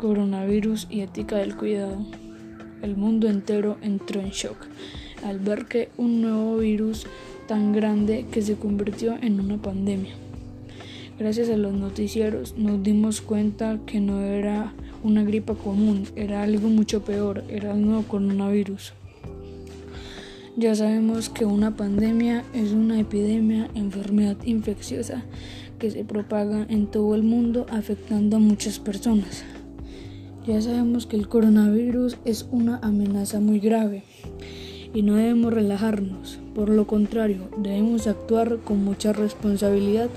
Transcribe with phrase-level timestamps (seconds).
[0.00, 1.98] coronavirus y ética del cuidado.
[2.80, 4.56] El mundo entero entró en shock
[5.22, 7.06] al ver que un nuevo virus
[7.46, 10.14] tan grande que se convirtió en una pandemia.
[11.18, 14.72] Gracias a los noticieros nos dimos cuenta que no era
[15.02, 18.94] una gripa común, era algo mucho peor, era el nuevo coronavirus.
[20.56, 25.24] Ya sabemos que una pandemia es una epidemia, enfermedad infecciosa
[25.78, 29.44] que se propaga en todo el mundo afectando a muchas personas.
[30.46, 34.04] Ya sabemos que el coronavirus es una amenaza muy grave
[34.94, 36.38] y no debemos relajarnos.
[36.54, 40.08] Por lo contrario, debemos actuar con mucha responsabilidad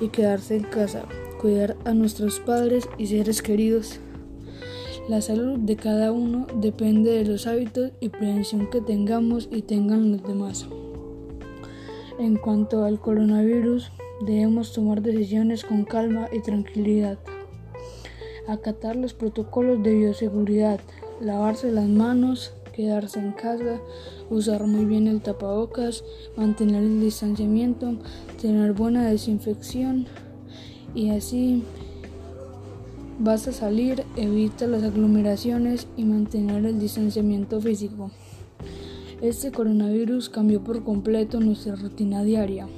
[0.00, 1.04] y quedarse en casa,
[1.40, 4.00] cuidar a nuestros padres y seres queridos.
[5.08, 10.10] La salud de cada uno depende de los hábitos y prevención que tengamos y tengan
[10.10, 10.66] los demás.
[12.18, 17.18] En cuanto al coronavirus, Debemos tomar decisiones con calma y tranquilidad.
[18.48, 20.80] Acatar los protocolos de bioseguridad,
[21.20, 23.80] lavarse las manos, quedarse en casa,
[24.30, 26.04] usar muy bien el tapabocas,
[26.36, 27.96] mantener el distanciamiento,
[28.40, 30.06] tener buena desinfección
[30.94, 31.64] y así
[33.18, 38.10] vas a salir, evita las aglomeraciones y mantener el distanciamiento físico.
[39.22, 42.68] Este coronavirus cambió por completo nuestra rutina diaria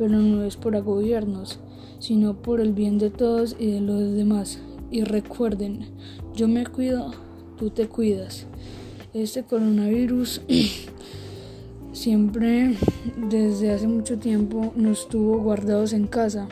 [0.00, 1.58] pero no es por agobiarnos,
[1.98, 4.58] sino por el bien de todos y de los demás.
[4.90, 5.86] Y recuerden,
[6.34, 7.12] yo me cuido,
[7.56, 8.46] tú te cuidas.
[9.14, 10.40] Este coronavirus
[11.92, 12.76] siempre
[13.28, 16.48] desde hace mucho tiempo nos tuvo guardados en casa.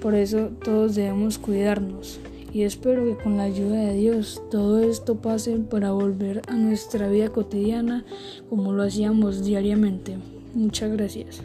[0.00, 2.20] Por eso todos debemos cuidarnos.
[2.52, 7.08] Y espero que con la ayuda de Dios todo esto pase para volver a nuestra
[7.08, 8.04] vida cotidiana
[8.48, 10.16] como lo hacíamos diariamente.
[10.54, 11.42] Muchas gracias.